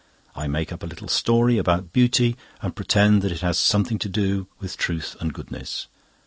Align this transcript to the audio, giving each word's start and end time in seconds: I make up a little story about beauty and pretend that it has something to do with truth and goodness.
I 0.35 0.47
make 0.47 0.73
up 0.73 0.81
a 0.81 0.87
little 0.87 1.07
story 1.07 1.59
about 1.59 1.93
beauty 1.93 2.35
and 2.59 2.75
pretend 2.75 3.21
that 3.21 3.31
it 3.31 3.41
has 3.41 3.59
something 3.59 3.99
to 3.99 4.09
do 4.09 4.47
with 4.59 4.75
truth 4.75 5.15
and 5.19 5.31
goodness. 5.31 5.85